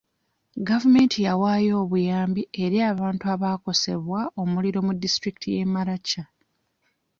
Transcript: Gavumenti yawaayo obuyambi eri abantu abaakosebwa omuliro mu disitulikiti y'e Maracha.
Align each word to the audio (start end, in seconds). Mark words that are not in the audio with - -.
Gavumenti 0.67 1.17
yawaayo 1.27 1.73
obuyambi 1.83 2.41
eri 2.63 2.77
abantu 2.91 3.23
abaakosebwa 3.33 4.19
omuliro 4.41 4.79
mu 4.87 4.93
disitulikiti 5.01 5.47
y'e 5.55 5.65
Maracha. 5.73 6.23